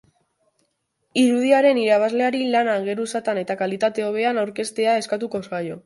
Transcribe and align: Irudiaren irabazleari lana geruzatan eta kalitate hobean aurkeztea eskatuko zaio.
Irudiaren 1.23 1.81
irabazleari 1.83 2.41
lana 2.57 2.79
geruzatan 2.91 3.43
eta 3.45 3.61
kalitate 3.63 4.09
hobean 4.11 4.45
aurkeztea 4.47 4.99
eskatuko 5.05 5.49
zaio. 5.51 5.79